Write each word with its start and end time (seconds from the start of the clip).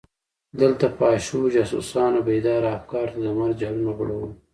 دلته 0.59 0.85
فحاشو 0.97 1.39
جاسوسانو 1.55 2.19
بېداره 2.27 2.69
افکارو 2.77 3.11
ته 3.13 3.19
د 3.25 3.27
مرګ 3.37 3.55
جالونه 3.61 3.91
غوړولي. 3.97 4.31